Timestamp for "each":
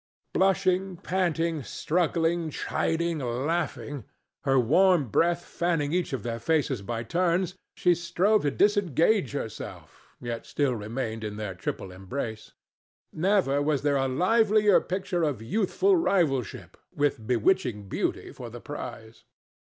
5.93-6.11